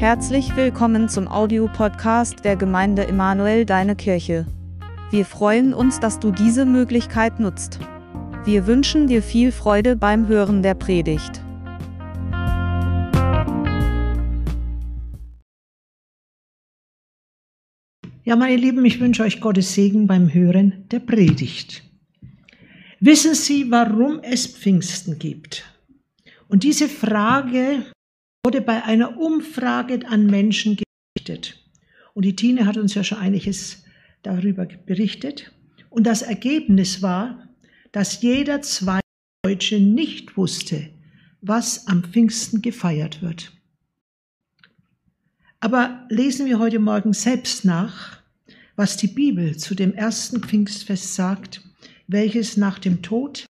[0.00, 4.46] Herzlich willkommen zum Audiopodcast der Gemeinde Emanuel Deine Kirche.
[5.10, 7.80] Wir freuen uns, dass du diese Möglichkeit nutzt.
[8.46, 11.42] Wir wünschen dir viel Freude beim Hören der Predigt.
[18.24, 21.82] Ja, meine Lieben, ich wünsche euch Gottes Segen beim Hören der Predigt.
[23.00, 25.62] Wissen Sie, warum es Pfingsten gibt?
[26.48, 27.84] Und diese Frage
[28.44, 31.62] wurde bei einer Umfrage an Menschen gerichtet.
[32.14, 33.84] Und die Tine hat uns ja schon einiges
[34.22, 35.52] darüber berichtet.
[35.88, 37.48] Und das Ergebnis war,
[37.92, 39.00] dass jeder zweite
[39.42, 40.90] Deutsche nicht wusste,
[41.40, 43.52] was am Pfingsten gefeiert wird.
[45.60, 48.22] Aber lesen wir heute Morgen selbst nach,
[48.76, 51.62] was die Bibel zu dem ersten Pfingstfest sagt,
[52.06, 53.44] welches nach dem Tod,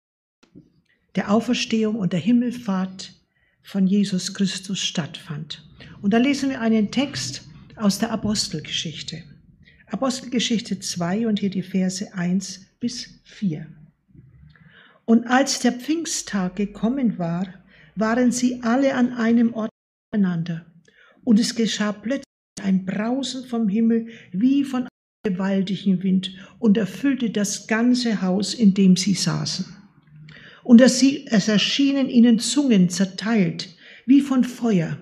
[1.15, 3.18] der Auferstehung und der Himmelfahrt
[3.61, 5.63] von Jesus Christus stattfand.
[6.01, 7.43] Und da lesen wir einen Text
[7.75, 9.23] aus der Apostelgeschichte.
[9.87, 13.67] Apostelgeschichte 2 und hier die Verse 1 bis 4.
[15.05, 17.47] Und als der Pfingsttag gekommen war,
[17.95, 19.71] waren sie alle an einem Ort
[20.11, 20.65] miteinander.
[21.23, 22.23] Und es geschah plötzlich
[22.61, 28.73] ein Brausen vom Himmel wie von einem gewaltigen Wind und erfüllte das ganze Haus, in
[28.73, 29.78] dem sie saßen.
[30.69, 33.75] Und es erschienen ihnen Zungen zerteilt,
[34.05, 34.99] wie von Feuer,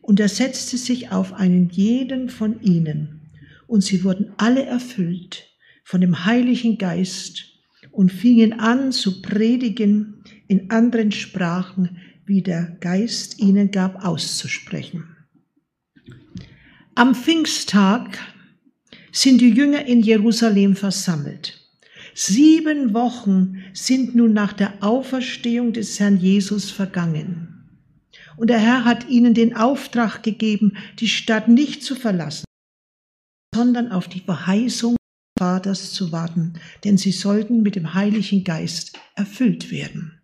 [0.00, 3.20] und er setzte sich auf einen jeden von ihnen,
[3.68, 5.46] und sie wurden alle erfüllt
[5.84, 7.52] von dem Heiligen Geist
[7.92, 15.04] und fingen an zu predigen in anderen Sprachen, wie der Geist ihnen gab auszusprechen.
[16.96, 18.18] Am Pfingsttag
[19.12, 21.59] sind die Jünger in Jerusalem versammelt.
[22.22, 27.64] Sieben Wochen sind nun nach der Auferstehung des Herrn Jesus vergangen.
[28.36, 32.44] Und der Herr hat ihnen den Auftrag gegeben, die Stadt nicht zu verlassen,
[33.54, 38.98] sondern auf die Verheißung des Vaters zu warten, denn sie sollten mit dem Heiligen Geist
[39.16, 40.20] erfüllt werden.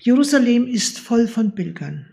[0.00, 2.06] Jerusalem ist voll von Pilgern,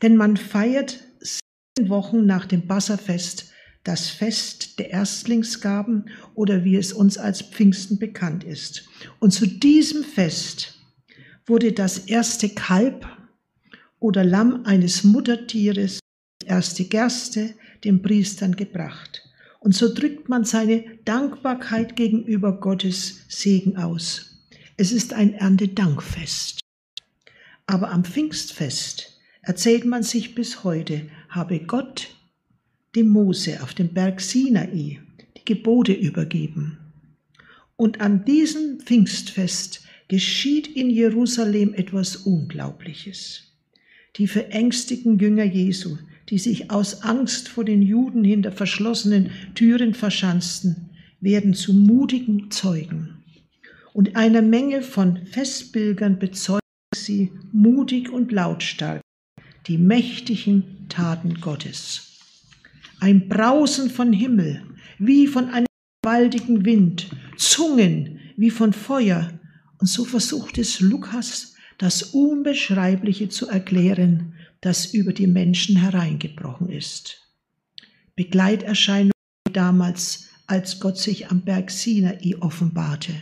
[0.00, 3.52] denn man feiert sieben Wochen nach dem Passafest
[3.86, 8.88] das Fest der Erstlingsgaben oder wie es uns als Pfingsten bekannt ist.
[9.20, 10.74] Und zu diesem Fest
[11.46, 13.06] wurde das erste Kalb
[14.00, 16.00] oder Lamm eines Muttertieres,
[16.44, 17.54] erste Gerste,
[17.84, 19.22] den Priestern gebracht.
[19.60, 24.42] Und so drückt man seine Dankbarkeit gegenüber Gottes Segen aus.
[24.76, 26.58] Es ist ein Erntedankfest.
[27.66, 32.08] Aber am Pfingstfest erzählt man sich bis heute, habe Gott
[32.96, 35.00] dem Mose auf dem Berg Sinai
[35.36, 36.78] die Gebote übergeben.
[37.76, 43.52] Und an diesem Pfingstfest geschieht in Jerusalem etwas Unglaubliches.
[44.16, 45.98] Die verängstigten Jünger Jesu,
[46.30, 50.88] die sich aus Angst vor den Juden hinter verschlossenen Türen verschanzten,
[51.20, 53.18] werden zu mutigen Zeugen.
[53.92, 56.60] Und einer Menge von Festbildern bezeugen
[56.94, 59.02] sie mutig und lautstark
[59.66, 62.05] die mächtigen Taten Gottes
[63.00, 64.62] ein Brausen von Himmel,
[64.98, 65.66] wie von einem
[66.02, 69.38] gewaltigen Wind, Zungen wie von Feuer.
[69.78, 77.22] Und so versucht es Lukas, das Unbeschreibliche zu erklären, das über die Menschen hereingebrochen ist.
[78.14, 79.12] Begleiterscheinung
[79.52, 83.12] damals, als Gott sich am Berg Sinai offenbarte.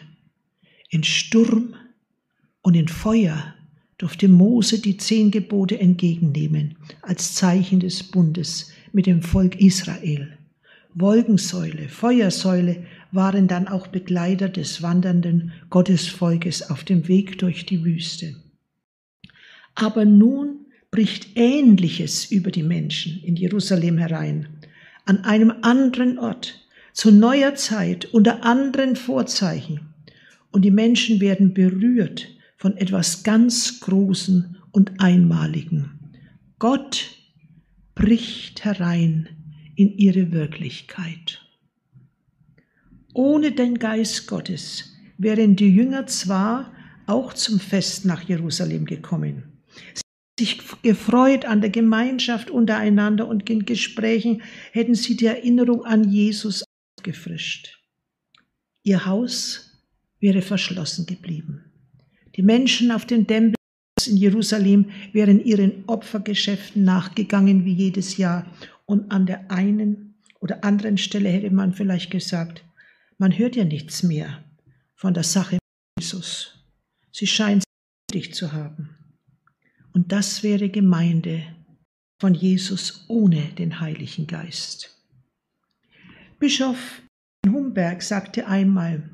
[0.90, 1.74] In Sturm
[2.62, 3.54] und in Feuer
[3.98, 10.38] durfte Mose die zehn Gebote entgegennehmen als Zeichen des Bundes, mit dem Volk Israel.
[10.94, 18.36] Wolkensäule, Feuersäule waren dann auch Begleiter des wandernden Gottesvolkes auf dem Weg durch die Wüste.
[19.74, 24.46] Aber nun bricht Ähnliches über die Menschen in Jerusalem herein,
[25.04, 26.60] an einem anderen Ort,
[26.92, 29.80] zu neuer Zeit, unter anderen Vorzeichen.
[30.52, 35.98] Und die Menschen werden berührt von etwas ganz Großen und Einmaligen.
[36.60, 37.10] Gott
[37.94, 39.28] bricht herein
[39.76, 41.40] in ihre Wirklichkeit.
[43.12, 46.74] Ohne den Geist Gottes wären die Jünger zwar
[47.06, 49.54] auch zum Fest nach Jerusalem gekommen,
[50.36, 54.42] Sie sich gefreut an der Gemeinschaft untereinander und in Gesprächen
[54.72, 56.64] hätten sie die Erinnerung an Jesus
[56.98, 57.78] aufgefrischt.
[58.82, 59.80] Ihr Haus
[60.18, 61.64] wäre verschlossen geblieben.
[62.34, 63.54] Die Menschen auf den Dämpfen
[64.06, 68.46] in Jerusalem wären ihren Opfergeschäften nachgegangen wie jedes Jahr.
[68.86, 72.64] Und an der einen oder anderen Stelle hätte man vielleicht gesagt,
[73.18, 74.44] man hört ja nichts mehr
[74.94, 75.58] von der Sache
[75.98, 76.64] Jesus.
[77.12, 77.64] Sie scheint
[78.12, 78.90] dich zu haben.
[79.92, 81.42] Und das wäre Gemeinde,
[82.20, 84.98] von Jesus ohne den Heiligen Geist.
[86.38, 87.02] Bischof
[87.46, 89.10] Humberg sagte einmal,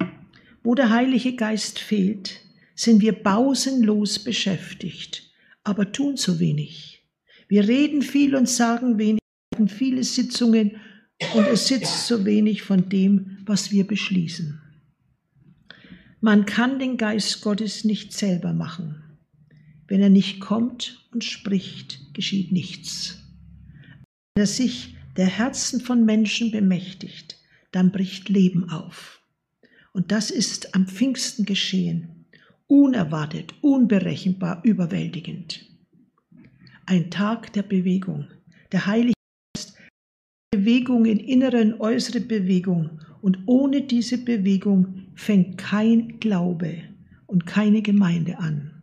[0.63, 2.41] wo der Heilige Geist fehlt,
[2.81, 5.31] sind wir pausenlos beschäftigt,
[5.65, 7.07] aber tun zu wenig.
[7.47, 9.21] Wir reden viel und sagen wenig,
[9.55, 10.81] haben viele Sitzungen
[11.35, 14.63] und es sitzt so wenig von dem, was wir beschließen.
[16.23, 19.03] Man kann den Geist Gottes nicht selber machen.
[19.87, 23.19] Wenn er nicht kommt und spricht, geschieht nichts.
[24.35, 27.37] Wenn er sich der Herzen von Menschen bemächtigt,
[27.73, 29.21] dann bricht Leben auf.
[29.93, 32.20] Und das ist am Pfingsten geschehen,
[32.71, 35.67] unerwartet, unberechenbar, überwältigend.
[36.87, 38.29] Ein Tag der Bewegung,
[38.71, 39.15] der Heilige
[39.55, 39.77] Geist,
[40.53, 43.01] Bewegung in innere und äußere Bewegung.
[43.23, 46.79] Und ohne diese Bewegung fängt kein Glaube
[47.27, 48.83] und keine Gemeinde an.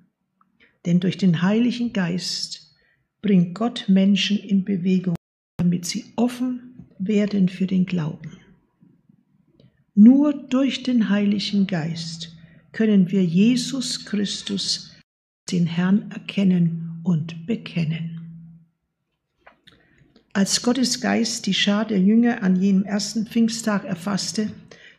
[0.86, 2.75] Denn durch den Heiligen Geist
[3.22, 5.16] bringt Gott Menschen in Bewegung,
[5.57, 8.31] damit sie offen werden für den Glauben.
[9.95, 12.37] Nur durch den Heiligen Geist
[12.77, 14.91] können wir Jesus Christus,
[15.50, 18.68] den Herrn, erkennen und bekennen.
[20.31, 24.51] Als Gottes Geist die Schar der Jünger an jenem ersten Pfingsttag erfasste,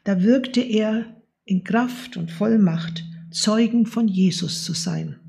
[0.02, 5.20] da wirkte er in Kraft und Vollmacht, Zeugen von Jesus zu sein,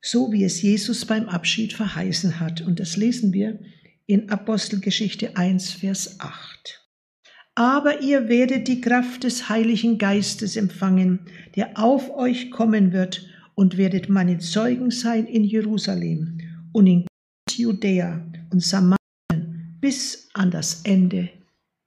[0.00, 2.60] so wie es Jesus beim Abschied verheißen hat.
[2.60, 3.58] Und das lesen wir
[4.06, 6.85] in Apostelgeschichte 1, Vers 8
[7.56, 11.20] aber ihr werdet die Kraft des Heiligen Geistes empfangen,
[11.56, 16.38] der auf euch kommen wird, und werdet meine Zeugen sein in Jerusalem
[16.72, 17.06] und in
[17.50, 21.30] Judäa und Samarien bis an das Ende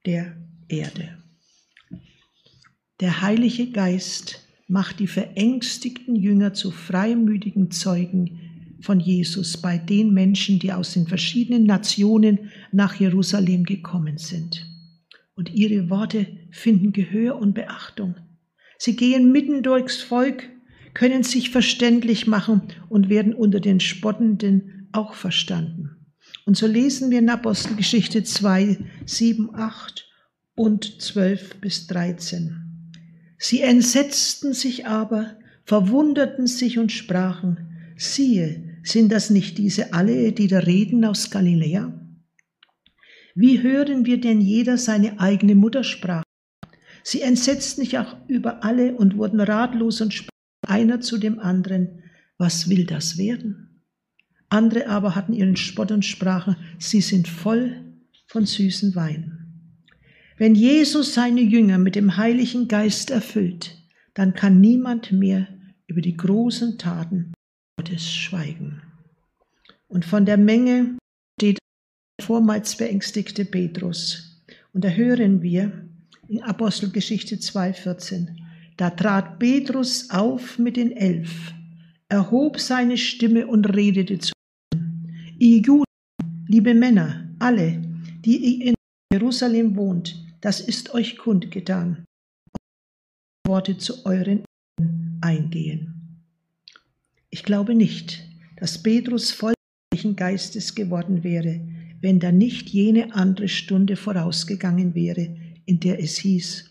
[0.04, 0.36] der
[0.68, 1.10] Erde.
[3.00, 8.40] Der Heilige Geist macht die verängstigten Jünger zu freimütigen Zeugen
[8.82, 14.69] von Jesus bei den Menschen, die aus den verschiedenen Nationen nach Jerusalem gekommen sind
[15.40, 18.16] und ihre Worte finden Gehör und Beachtung.
[18.78, 20.50] Sie gehen mitten durchs Volk,
[20.94, 25.92] können sich verständlich machen und werden unter den Spottenden auch verstanden.
[26.46, 30.10] Und so lesen wir in Apostelgeschichte 2, 7, 8
[30.56, 32.92] und 12 bis 13.
[33.38, 40.48] Sie entsetzten sich aber, verwunderten sich und sprachen, siehe, sind das nicht diese alle, die
[40.48, 41.94] da reden aus Galiläa?
[43.36, 46.24] Wie hören wir denn jeder seine eigene Muttersprache?
[47.04, 50.30] Sie entsetzten sich auch über alle und wurden ratlos und sprachen
[50.68, 52.04] einer zu dem anderen,
[52.38, 53.84] was will das werden?
[54.50, 57.86] Andere aber hatten ihren Spott und sprachen, sie sind voll
[58.28, 59.40] von süßen Wein.
[60.38, 63.78] Wenn Jesus seine Jünger mit dem Heiligen Geist erfüllt,
[64.14, 65.48] dann kann niemand mehr
[65.88, 67.34] über die großen Taten
[67.78, 68.82] Gottes schweigen.
[69.88, 70.98] Und von der Menge
[72.24, 74.42] vormals beängstigte Petrus.
[74.74, 75.72] Und da hören wir
[76.28, 78.28] in Apostelgeschichte 2,14,
[78.78, 81.54] da trat Petrus auf mit den Elf,
[82.08, 84.32] erhob seine Stimme und redete zu
[84.74, 85.36] ihnen.
[85.40, 85.84] Ihr Juden,
[86.48, 87.82] liebe Männer, alle,
[88.24, 88.76] die ihr in
[89.12, 92.06] Jerusalem wohnt, das ist euch kundgetan.
[93.48, 94.44] Worte zu euren
[95.22, 96.24] eingehen.
[97.32, 98.24] Ich glaube nicht,
[98.58, 99.54] dass Petrus voll
[100.16, 101.60] Geistes geworden wäre,
[102.02, 106.66] wenn da nicht jene andere Stunde vorausgegangen wäre, in der es hieß,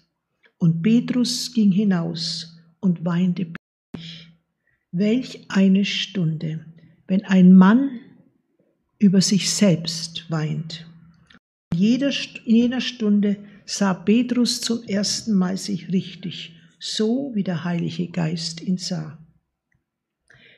[0.58, 4.28] und Petrus ging hinaus und weinte bitterlich.
[4.90, 6.66] Welch eine Stunde,
[7.06, 8.00] wenn ein Mann
[8.98, 10.86] über sich selbst weint.
[11.72, 12.10] In jeder,
[12.44, 18.60] in jener Stunde sah Petrus zum ersten Mal sich richtig, so wie der Heilige Geist
[18.62, 19.18] ihn sah.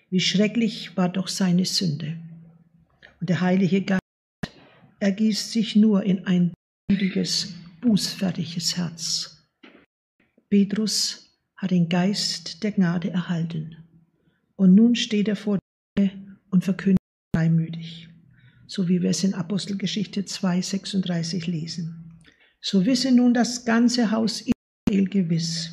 [0.08, 2.16] Wie schrecklich war doch seine Sünde.
[3.20, 3.99] Und der Heilige Geist
[5.00, 6.52] ergießt sich nur in ein
[6.88, 9.48] gütiges, bußfertiges Herz.
[10.50, 13.76] Petrus hat den Geist der Gnade erhalten.
[14.56, 15.58] Und nun steht er vor
[15.98, 16.10] dir
[16.50, 16.98] und verkündet
[17.34, 18.08] freimütig,
[18.66, 22.18] so wie wir es in Apostelgeschichte 2, 36 lesen.
[22.60, 25.70] So wisse nun das ganze Haus Israel gewiss,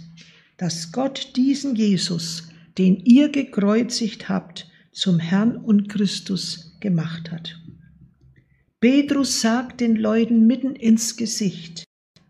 [0.57, 7.59] dass Gott diesen Jesus, den ihr gekreuzigt habt, zum Herrn und Christus gemacht hat.
[8.79, 11.83] Petrus sagt den Leuten mitten ins Gesicht,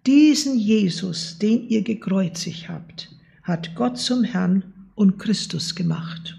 [0.05, 3.09] diesen Jesus, den ihr gekreuzigt habt,
[3.43, 6.37] hat Gott zum Herrn und Christus gemacht.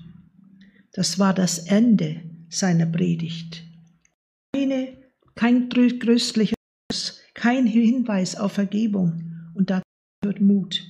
[0.92, 3.62] Das war das Ende seiner Predigt.
[4.54, 4.96] Keine,
[5.34, 6.54] kein tröstlicher
[7.34, 9.82] kein Hinweis auf Vergebung und da
[10.24, 10.82] wird Mut.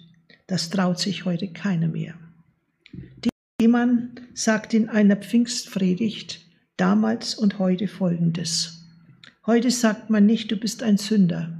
[0.46, 2.14] Das traut sich heute keiner mehr.
[3.60, 6.46] Jemand sagt in einer Pfingstpredigt,
[6.76, 8.77] damals und heute folgendes.
[9.48, 11.58] Heute sagt man nicht, du bist ein Sünder.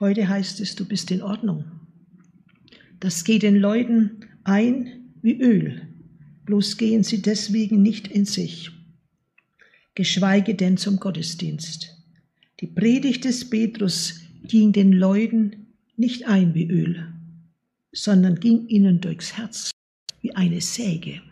[0.00, 1.64] Heute heißt es, du bist in Ordnung.
[3.00, 5.88] Das geht den Leuten ein wie Öl,
[6.44, 8.70] bloß gehen sie deswegen nicht in sich,
[9.94, 11.96] geschweige denn zum Gottesdienst.
[12.60, 17.10] Die Predigt des Petrus ging den Leuten nicht ein wie Öl,
[17.92, 19.70] sondern ging ihnen durchs Herz
[20.20, 21.22] wie eine Säge.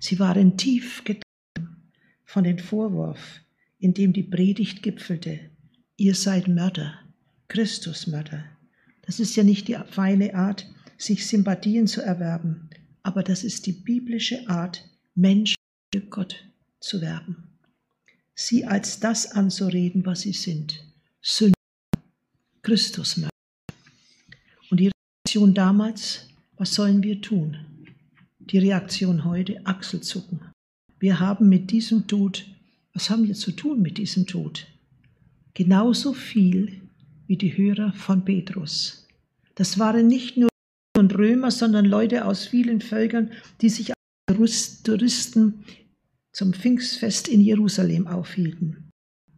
[0.00, 1.88] Sie waren tief getroffen
[2.26, 3.40] von dem Vorwurf,
[3.82, 5.40] in dem die Predigt gipfelte.
[5.96, 6.94] Ihr seid Mörder,
[7.48, 8.44] Christusmörder.
[9.02, 12.70] Das ist ja nicht die feine Art, sich Sympathien zu erwerben,
[13.02, 15.56] aber das ist die biblische Art, Menschen
[15.92, 16.44] für Gott
[16.78, 17.48] zu werben.
[18.36, 20.84] Sie als das anzureden, was sie sind.
[21.20, 21.56] Sünder,
[22.62, 23.34] Christusmörder.
[24.70, 27.56] Und die Reaktion damals, was sollen wir tun?
[28.38, 30.40] Die Reaktion heute, Achselzucken.
[31.00, 32.46] Wir haben mit diesem Tod,
[32.94, 34.66] was haben wir zu tun mit diesem Tod?
[35.54, 36.80] Genauso viel
[37.26, 39.06] wie die Hörer von Petrus.
[39.54, 40.48] Das waren nicht nur
[40.98, 43.30] Römer, sondern Leute aus vielen Völkern,
[43.60, 43.92] die sich
[44.28, 45.64] als Touristen
[46.32, 48.90] zum Pfingstfest in Jerusalem aufhielten.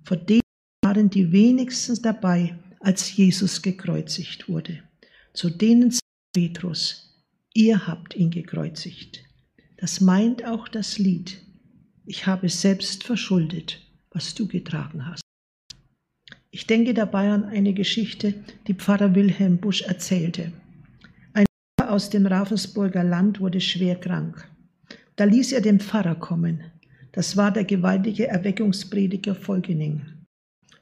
[0.05, 0.43] Von denen
[0.83, 4.83] waren die wenigsten dabei, als Jesus gekreuzigt wurde.
[5.33, 6.03] Zu denen sagt
[6.35, 7.23] Petrus,
[7.55, 9.25] ihr habt ihn gekreuzigt.
[9.79, 11.39] Das meint auch das Lied,
[12.07, 13.81] ich habe selbst verschuldet,
[14.11, 15.23] was du getragen hast.
[16.51, 18.35] Ich denke dabei an eine Geschichte,
[18.67, 20.53] die Pfarrer Wilhelm Busch erzählte.
[21.33, 21.47] Ein
[21.79, 24.49] Pfarrer aus dem Ravensburger Land wurde schwer krank.
[25.17, 26.63] Da ließ er den Pfarrer kommen.
[27.13, 30.03] Das war der gewaltige Erweckungsprediger Volgening.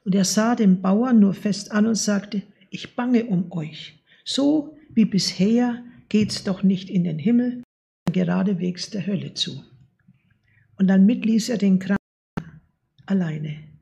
[0.04, 4.02] Und er sah den Bauern nur fest an und sagte, ich bange um euch.
[4.24, 7.62] So wie bisher geht's doch nicht in den Himmel,
[8.10, 9.62] geradewegs der Hölle zu.
[10.76, 11.98] Und dann mit ließ er den Kranken
[13.06, 13.72] alleine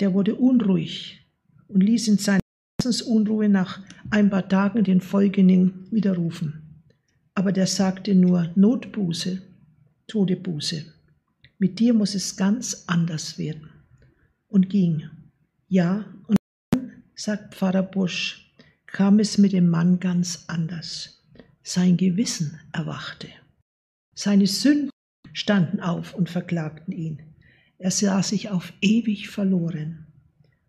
[0.00, 1.20] der wurde unruhig
[1.68, 2.40] und ließ in seiner
[2.78, 3.80] Herzensunruhe nach
[4.10, 6.84] ein paar Tagen den Folgenden widerrufen.
[7.34, 9.42] Aber der sagte nur Notbuße,
[10.06, 10.84] Todebuße.
[11.58, 13.70] Mit dir muss es ganz anders werden.
[14.48, 15.08] Und ging.
[15.68, 16.36] Ja, und
[16.70, 18.54] dann, sagt Pfarrer Busch,
[18.86, 21.24] kam es mit dem Mann ganz anders.
[21.62, 23.28] Sein Gewissen erwachte.
[24.14, 24.90] Seine Sünden
[25.34, 27.20] standen auf und verklagten ihn.
[27.76, 30.06] Er sah sich auf ewig verloren.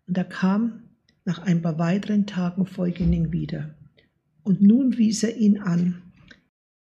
[0.06, 0.82] Und er kam
[1.24, 3.74] nach ein paar weiteren Tagen Folgening wieder.
[4.42, 6.02] Und nun wies er ihn an,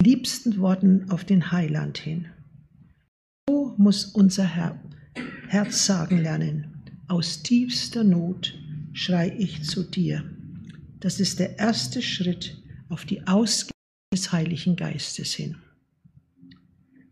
[0.02, 2.26] liebsten Worten auf den Heiland hin.
[3.48, 4.80] So muss unser Herr,
[5.48, 8.58] Herz sagen lernen, aus tiefster Not
[8.94, 10.24] schrei ich zu dir.
[11.00, 13.74] Das ist der erste Schritt auf die Ausgabe
[14.14, 15.58] des Heiligen Geistes hin.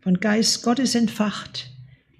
[0.02, 1.70] Von Geist Gottes entfacht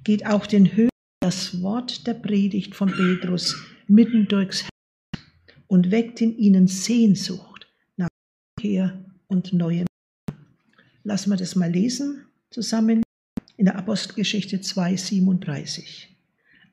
[0.05, 0.89] geht auch den Höhen
[1.21, 3.57] das Wort der Predigt von Petrus
[3.89, 5.25] mitten durchs Herz
[5.67, 8.07] und weckt in ihnen Sehnsucht nach
[8.61, 9.87] Kehr und Neuem.
[11.03, 13.03] Lassen wir das mal lesen zusammen
[13.57, 16.07] in der Apostelgeschichte 2,37.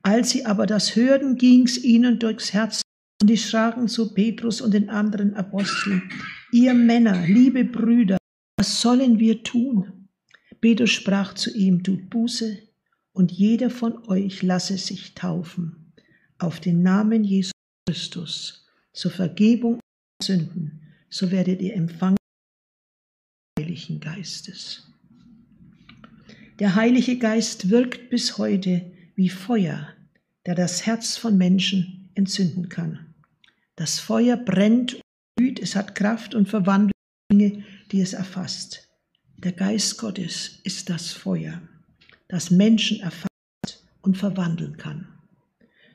[0.02, 2.82] Als sie aber das hörten, ging's ihnen durchs Herz
[3.20, 6.08] und die sprachen zu Petrus und den anderen Aposteln,
[6.52, 8.16] ihr Männer, liebe Brüder,
[8.56, 9.99] was sollen wir tun?
[10.60, 12.58] Petrus sprach zu ihm, tut Buße
[13.12, 15.92] und jeder von euch lasse sich taufen
[16.38, 17.52] auf den Namen Jesus
[17.86, 19.80] Christus zur Vergebung
[20.22, 22.16] Sünden, so werdet ihr empfangen
[23.56, 24.86] des Heiligen Geistes.
[26.58, 29.88] Der Heilige Geist wirkt bis heute wie Feuer,
[30.46, 33.14] der das Herz von Menschen entzünden kann.
[33.76, 35.02] Das Feuer brennt und
[35.36, 36.92] blüht, es hat Kraft und verwandelt
[37.32, 38.89] Dinge, die es erfasst.
[39.42, 41.62] Der Geist Gottes ist das Feuer
[42.30, 43.28] das Menschen erfasst
[44.02, 45.08] und verwandeln kann.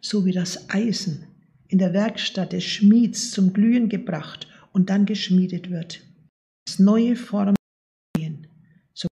[0.01, 1.27] So wie das Eisen
[1.67, 6.01] in der Werkstatt des Schmieds zum Glühen gebracht und dann geschmiedet wird.
[6.67, 7.55] Das neue Formen
[8.93, 9.07] so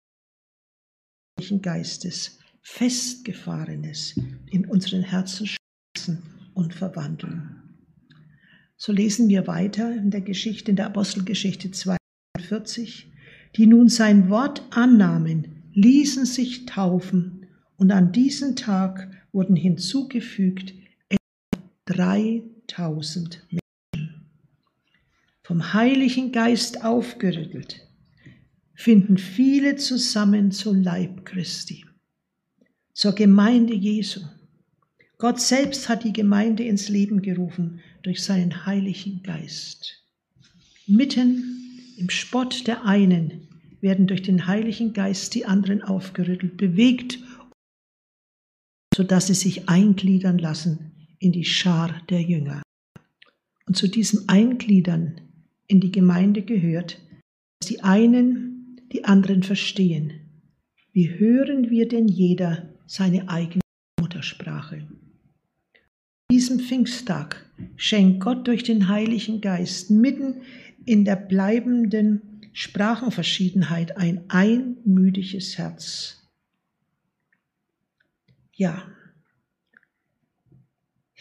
[1.63, 4.15] Geistes, festgefahrenes
[4.51, 6.23] in unseren Herzen schützen
[6.55, 7.77] und verwandeln.
[8.77, 13.10] So lesen wir weiter in der Geschichte, in der Apostelgeschichte 42,
[13.57, 20.75] die nun sein Wort annahmen, ließen sich taufen und an diesem Tag wurden hinzugefügt
[21.09, 24.26] etwa 3000 Menschen.
[25.42, 27.88] Vom Heiligen Geist aufgerüttelt,
[28.75, 31.85] finden viele zusammen zum Leib Christi,
[32.95, 34.21] zur Gemeinde Jesu.
[35.19, 40.02] Gott selbst hat die Gemeinde ins Leben gerufen durch seinen Heiligen Geist.
[40.87, 41.60] Mitten
[42.00, 43.49] im Spott der einen
[43.80, 47.19] werden durch den Heiligen Geist die anderen aufgerüttelt, bewegt
[48.95, 52.62] sodass sie sich eingliedern lassen in die Schar der Jünger.
[53.66, 55.21] Und zu diesem Eingliedern
[55.69, 57.00] in die Gemeinde gehört,
[57.61, 60.12] dass die einen die anderen verstehen.
[60.92, 63.62] Wie hören wir denn jeder seine eigene
[64.00, 64.76] Muttersprache?
[64.76, 70.42] An diesem Pfingsttag schenkt Gott durch den Heiligen Geist mitten
[70.85, 76.29] in der bleibenden Sprachenverschiedenheit ein einmütiges Herz.
[78.53, 78.87] Ja,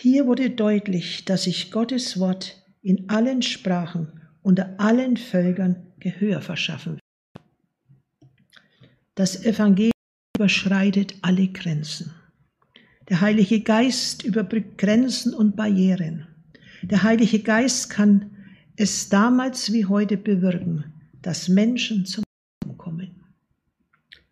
[0.01, 6.93] hier wurde deutlich, dass sich Gottes Wort in allen Sprachen unter allen Völkern Gehör verschaffen
[6.93, 7.43] wird.
[9.15, 9.91] Das Evangelium
[10.37, 12.13] überschreitet alle Grenzen.
[13.09, 16.27] Der Heilige Geist überbrückt Grenzen und Barrieren.
[16.81, 18.37] Der Heilige Geist kann
[18.79, 20.85] es damals wie heute bewirken,
[21.21, 22.23] dass Menschen zum
[22.61, 23.11] Glauben kommen.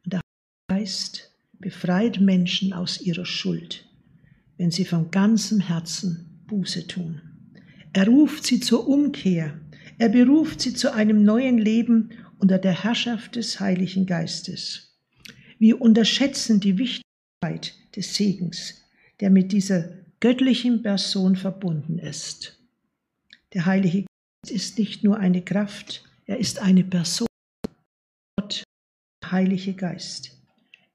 [0.05, 3.85] Und der Heilige Geist befreit Menschen aus ihrer Schuld,
[4.55, 7.21] wenn sie von ganzem Herzen Buße tun.
[7.91, 9.59] Er ruft sie zur Umkehr.
[9.97, 14.97] Er beruft sie zu einem neuen Leben unter der Herrschaft des Heiligen Geistes.
[15.59, 18.81] Wir unterschätzen die Wichtigkeit des Segens,
[19.19, 19.89] der mit dieser
[20.21, 22.57] göttlichen Person verbunden ist.
[23.53, 24.06] Der Heilige
[24.51, 27.27] ist nicht nur eine Kraft, er ist eine Person.
[28.37, 28.63] Gott,
[29.23, 30.31] der Heilige Geist.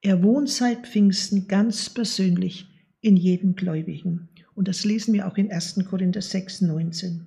[0.00, 2.66] Er wohnt seit Pfingsten ganz persönlich
[3.00, 4.28] in jedem Gläubigen.
[4.54, 5.84] Und das lesen wir auch in 1.
[5.88, 7.26] Korinther 6, 19.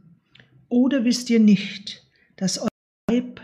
[0.69, 2.05] Oder wisst ihr nicht,
[2.35, 2.67] dass euer
[3.09, 3.41] Leib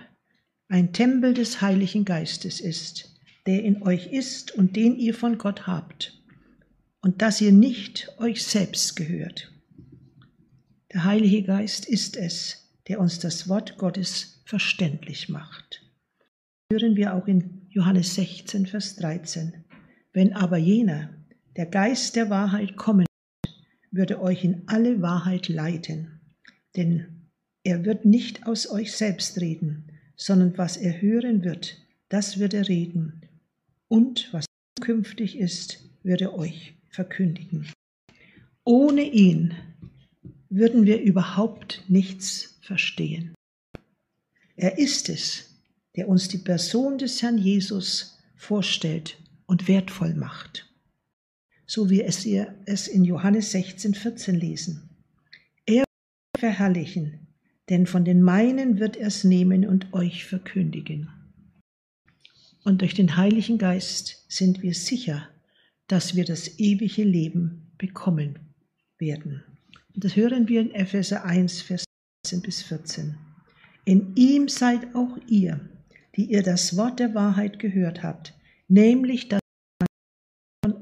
[0.68, 5.68] ein Tempel des Heiligen Geistes ist, der in euch ist und den ihr von Gott
[5.68, 6.22] habt,
[7.02, 9.52] und dass ihr nicht euch selbst gehört.
[10.94, 12.61] Der Heilige Geist ist es,
[12.92, 15.82] der uns das Wort Gottes verständlich macht.
[16.74, 19.64] Hören wir auch in Johannes 16, Vers 13.
[20.12, 21.10] Wenn aber jener,
[21.56, 23.06] der Geist der Wahrheit kommen
[23.92, 26.20] würde euch in alle Wahrheit leiten,
[26.76, 27.30] denn
[27.64, 31.78] er wird nicht aus euch selbst reden, sondern was er hören wird,
[32.10, 33.22] das wird er reden,
[33.88, 34.46] und was
[34.82, 37.72] künftig ist, wird er euch verkündigen.
[38.66, 39.54] Ohne ihn
[40.52, 43.34] würden wir überhaupt nichts verstehen.
[44.56, 45.64] Er ist es,
[45.96, 50.68] der uns die Person des Herrn Jesus vorstellt und wertvoll macht
[51.72, 54.90] so wie es ihr es in Johannes 16, 14 lesen.
[55.66, 57.28] Er wird verherrlichen,
[57.70, 61.10] denn von den meinen wird er es nehmen und euch verkündigen.
[62.66, 65.30] Und durch den Heiligen Geist sind wir sicher,
[65.88, 68.38] dass wir das ewige Leben bekommen
[68.98, 69.42] werden.
[69.96, 71.84] Das hören wir in Epheser 1, Vers
[72.26, 73.18] 13 bis 14.
[73.84, 75.60] In ihm seid auch ihr,
[76.16, 78.34] die ihr das Wort der Wahrheit gehört habt,
[78.68, 79.42] nämlich das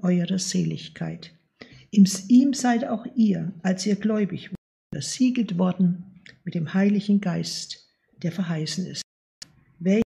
[0.02, 1.34] eurer Seligkeit.
[1.91, 4.56] Ihm seid auch ihr, als ihr gläubig wurdet,
[4.93, 7.88] versiegelt worden mit dem Heiligen Geist,
[8.22, 9.02] der verheißen ist,
[9.80, 10.04] welches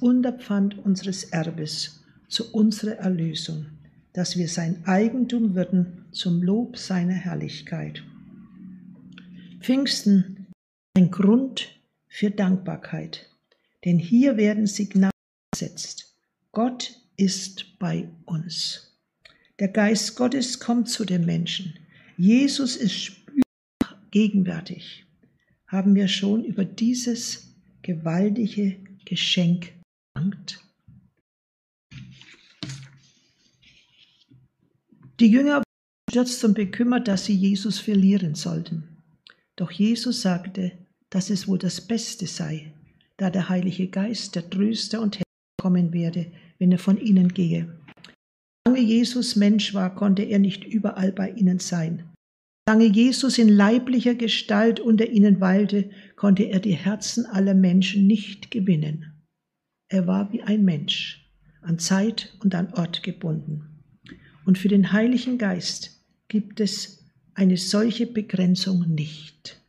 [0.00, 3.66] Unterpfand unseres Erbes zu unserer Erlösung,
[4.12, 8.04] dass wir sein Eigentum würden zum Lob seiner Herrlichkeit.
[9.60, 10.46] Pfingsten
[10.96, 13.28] ein Grund für Dankbarkeit,
[13.84, 15.12] denn hier werden Signale
[15.52, 16.16] gesetzt.
[16.52, 18.96] Gott ist bei uns.
[19.58, 21.74] Der Geist Gottes kommt zu den Menschen.
[22.16, 25.04] Jesus ist spürbar gegenwärtig.
[25.66, 29.72] Haben wir schon über dieses gewaltige Geschenk
[30.14, 30.64] gedankt?
[35.20, 35.64] Die Jünger waren
[36.10, 38.87] stürzt und bekümmert, dass sie Jesus verlieren sollten.
[39.58, 40.70] Doch Jesus sagte,
[41.10, 42.72] dass es wohl das Beste sei,
[43.16, 45.24] da der Heilige Geist, der Tröster und Herr
[45.60, 47.76] kommen werde, wenn er von ihnen gehe.
[48.64, 52.04] Solange Jesus Mensch war, konnte er nicht überall bei ihnen sein.
[52.68, 58.52] Solange Jesus in leiblicher Gestalt unter ihnen weilte, konnte er die Herzen aller Menschen nicht
[58.52, 59.24] gewinnen.
[59.88, 61.28] Er war wie ein Mensch,
[61.62, 63.82] an Zeit und an Ort gebunden.
[64.44, 66.97] Und für den Heiligen Geist gibt es
[67.38, 69.62] eine solche Begrenzung nicht.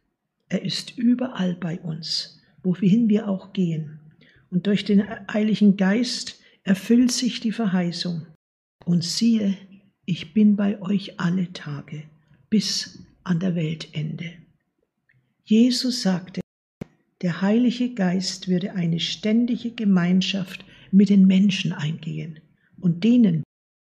[0.47, 3.99] Er ist überall bei uns, wohin wir auch gehen.
[4.49, 8.25] Und durch den Heiligen Geist erfüllt sich die Verheißung.
[8.85, 9.55] Und siehe,
[10.05, 12.05] ich bin bei euch alle Tage
[12.49, 14.31] bis an der Weltende.
[15.43, 16.41] Jesus sagte,
[17.21, 22.39] der Heilige Geist würde eine ständige Gemeinschaft mit den Menschen eingehen
[22.79, 23.43] und denen,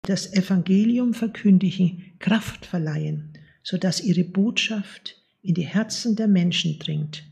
[0.06, 3.32] die das Evangelium verkündigen, Kraft verleihen,
[3.64, 7.24] sodass ihre Botschaft in die Herzen der Menschen dringt,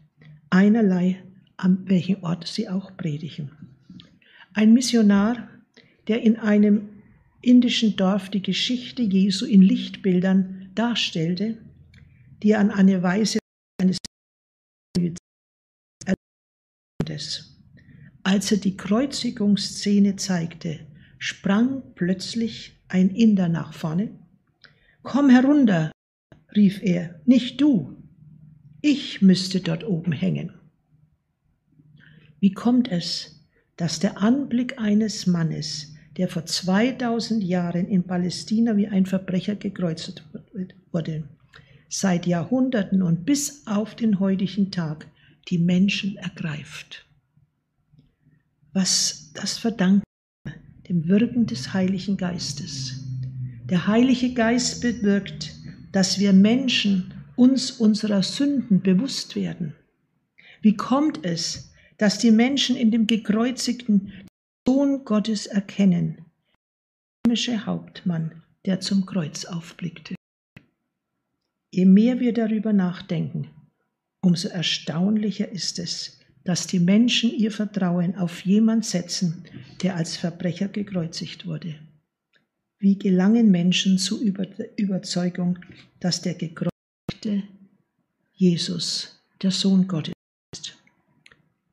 [0.49, 1.23] einerlei
[1.57, 3.51] an welchem Ort sie auch predigen.
[4.53, 5.49] Ein Missionar,
[6.07, 6.89] der in einem
[7.41, 11.57] indischen Dorf die Geschichte Jesu in Lichtbildern darstellte,
[12.41, 13.39] die an eine Weise
[13.81, 13.97] eines
[18.23, 20.79] als er die Kreuzigungsszene zeigte,
[21.17, 24.11] sprang plötzlich ein Inder nach vorne.
[25.01, 25.91] Komm herunter,
[26.55, 27.97] rief er, nicht du.
[28.81, 30.53] Ich müsste dort oben hängen.
[32.39, 38.87] Wie kommt es, dass der Anblick eines Mannes, der vor 2000 Jahren in Palästina wie
[38.87, 40.23] ein Verbrecher gekreuzigt
[40.91, 41.23] wurde,
[41.89, 45.07] seit Jahrhunderten und bis auf den heutigen Tag
[45.49, 47.05] die Menschen ergreift?
[48.73, 50.03] Was das verdankt
[50.89, 53.03] dem Wirken des Heiligen Geistes.
[53.65, 55.53] Der Heilige Geist bewirkt,
[55.91, 59.75] dass wir Menschen uns unserer Sünden bewusst werden.
[60.61, 64.11] Wie kommt es, dass die Menschen in dem gekreuzigten
[64.67, 66.17] Sohn Gottes erkennen,
[67.25, 70.15] der römische Hauptmann, der zum Kreuz aufblickte?
[71.71, 73.49] Je mehr wir darüber nachdenken,
[74.21, 79.43] umso erstaunlicher ist es, dass die Menschen ihr Vertrauen auf jemand setzen,
[79.81, 81.75] der als Verbrecher gekreuzigt wurde.
[82.79, 85.59] Wie gelangen Menschen zur Überzeugung,
[85.99, 87.43] dass der gekreuzigte
[88.33, 90.13] Jesus der Sohn Gottes
[90.53, 90.77] ist?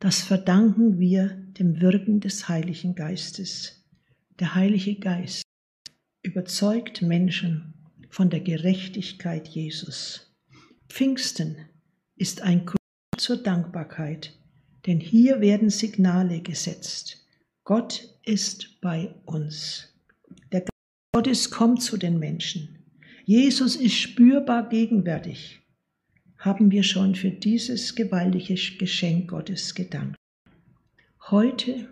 [0.01, 3.85] Das verdanken wir dem Wirken des Heiligen Geistes.
[4.41, 5.43] Der Heilige Geist
[6.23, 7.73] überzeugt Menschen
[8.11, 10.35] von der Gerechtigkeit Jesus.
[10.89, 11.57] Pfingsten
[12.17, 12.81] ist ein Grund
[13.17, 14.37] zur Dankbarkeit
[14.87, 17.27] denn hier werden Signale gesetzt.
[17.65, 19.93] Gott ist bei uns.
[21.17, 22.69] Gottes kommt zu den Menschen.
[23.25, 25.63] Jesus ist spürbar gegenwärtig.
[26.37, 30.19] Haben wir schon für dieses gewaltige Geschenk Gottes gedankt.
[31.31, 31.89] Heute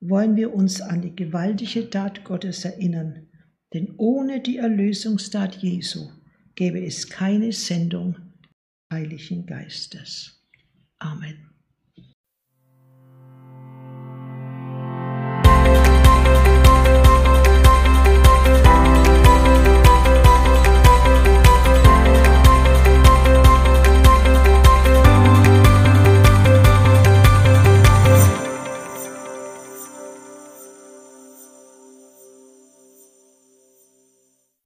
[0.00, 3.28] wollen wir uns an die gewaltige Tat Gottes erinnern,
[3.72, 6.08] denn ohne die Erlösungstat Jesu
[6.56, 8.20] gäbe es keine Sendung des
[8.90, 10.44] Heiligen Geistes.
[10.98, 11.45] Amen.